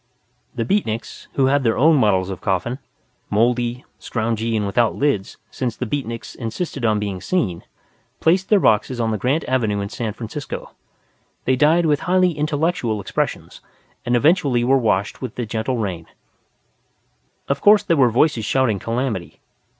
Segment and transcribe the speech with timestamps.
[0.55, 2.79] The Beatniks, who had their own models of coffin
[3.29, 7.63] mouldy, scroungy, and without lids, since the Beatniks insisted on being seen
[8.19, 10.71] placed their boxes on the Grant Avenue in San Francisco.
[11.45, 13.61] They died with highly intellectual expressions,
[14.03, 16.07] and eventually were washed by the gentle rain.
[17.47, 19.39] Of course there were voices shouting calamity.